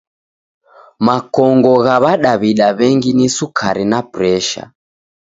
Makongo 1.05 1.73
gha 1.85 1.95
w'adaw'ida 2.03 2.67
w'engi 2.77 3.11
ni 3.17 3.27
Sukari 3.35 3.85
na 3.91 3.99
Presha. 4.13 4.63